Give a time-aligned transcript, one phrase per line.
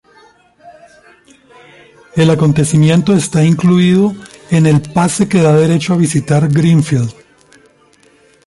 [2.15, 4.15] El acontecimiento está incluido
[4.49, 7.13] en el pase que da derecho a visitar Greenfield.